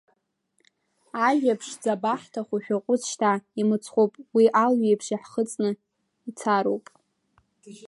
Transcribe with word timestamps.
Ажәаԥшӡа 1.27 1.89
абаҳҭаху, 1.95 2.59
шәаҟәыҵ, 2.63 3.03
шьҭа 3.09 3.31
имыцхәуп, 3.61 4.13
уи 4.35 4.45
алҩеиԥш 4.63 5.07
иаҳхыҵны 5.09 5.69
ицароуп! 6.29 6.85